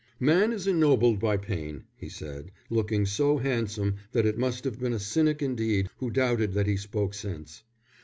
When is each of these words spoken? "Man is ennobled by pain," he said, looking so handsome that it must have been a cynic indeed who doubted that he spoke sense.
"Man 0.19 0.51
is 0.51 0.65
ennobled 0.65 1.19
by 1.19 1.37
pain," 1.37 1.83
he 1.95 2.09
said, 2.09 2.49
looking 2.71 3.05
so 3.05 3.37
handsome 3.37 3.97
that 4.13 4.25
it 4.25 4.35
must 4.35 4.63
have 4.63 4.79
been 4.79 4.93
a 4.93 4.99
cynic 4.99 5.43
indeed 5.43 5.89
who 5.97 6.09
doubted 6.09 6.53
that 6.53 6.65
he 6.65 6.75
spoke 6.75 7.13
sense. 7.13 7.61